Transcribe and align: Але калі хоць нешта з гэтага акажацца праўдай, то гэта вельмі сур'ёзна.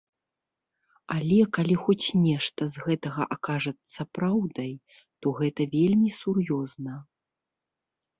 Але 1.15 1.35
калі 1.57 1.75
хоць 1.83 2.07
нешта 2.27 2.61
з 2.75 2.85
гэтага 2.85 3.23
акажацца 3.35 4.01
праўдай, 4.19 4.71
то 5.27 5.35
гэта 5.41 5.61
вельмі 5.75 6.09
сур'ёзна. 6.21 6.97